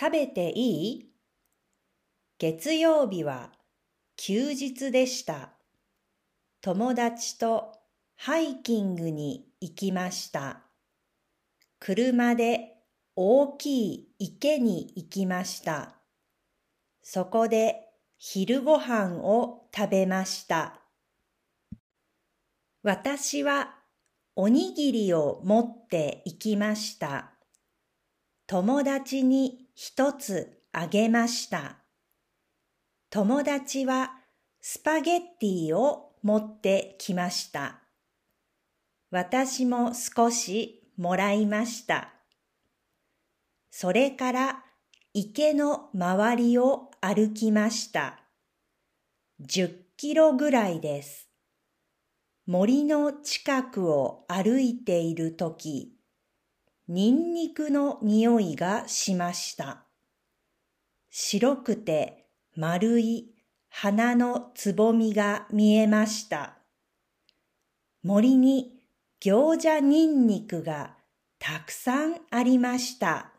[0.00, 1.10] 食べていい？
[2.38, 3.52] 月曜日は
[4.16, 5.50] 休日でした。
[6.62, 7.74] 友達と
[8.16, 10.62] ハイキングに行きました。
[11.78, 12.78] 車で
[13.14, 15.96] 大きい池に行きました。
[17.02, 20.80] そこで昼ご飯を食べました。
[22.82, 23.74] 私は
[24.34, 27.34] おにぎりを持って行きました。
[28.50, 31.76] 友達に一つあげました。
[33.08, 34.10] 友達は
[34.60, 37.78] スパゲッティを持ってきました。
[39.12, 42.12] 私も少しもらいました。
[43.70, 44.64] それから
[45.14, 48.18] 池の周りを歩きました。
[49.46, 51.28] 10キロぐらいです。
[52.48, 55.99] 森の近くを歩いているとき、
[56.92, 59.84] ニンニクの匂いがしました。
[61.08, 62.26] 白くて
[62.56, 63.32] 丸い
[63.68, 66.58] 花のつぼみが見えました。
[68.02, 68.82] 森に
[69.20, 70.96] 行者ニンニクが
[71.38, 73.34] たくさんありました。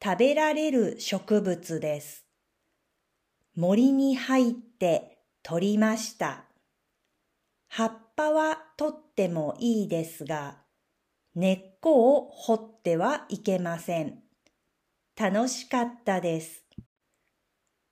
[0.00, 2.24] 食べられる植物です。
[3.56, 6.44] 森に入って取りました。
[7.66, 10.69] 葉っぱは取ってもいいですが、
[11.36, 14.20] 根っこを掘ってはいけません。
[15.16, 16.64] 楽しかったです。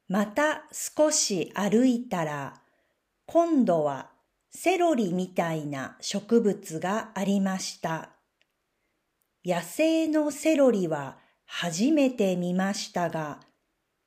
[0.09, 2.63] また少し歩いたら、
[3.27, 4.11] 今度は
[4.51, 8.11] セロリみたいな植物がありました。
[9.45, 13.41] 野生のセロリは初めて見ましたが、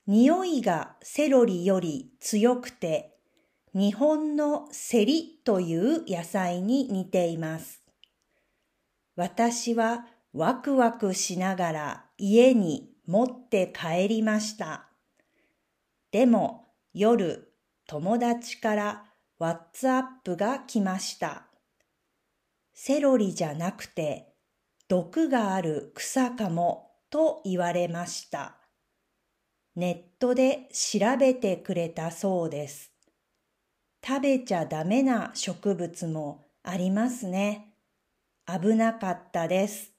[0.07, 3.17] 匂いがセロリより強くて、
[3.73, 7.80] 日本のセリという野菜に似ています。
[9.15, 14.89] 私はワクワクしながら家に持って帰りました。
[16.11, 17.53] でも夜
[17.87, 19.05] 友達から
[19.37, 21.47] ワッツアップが来ました。
[22.73, 24.33] セロリじゃなくて
[24.87, 28.57] 毒がある草かもと言われました。
[29.75, 32.91] ネットで調べてくれたそうです。
[34.05, 37.70] 食べちゃダメな植物もありますね。
[38.45, 39.90] 危なかったです。